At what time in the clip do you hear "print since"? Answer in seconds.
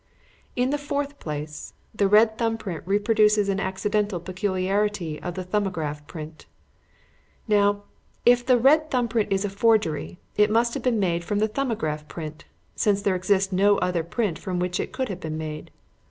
12.07-13.03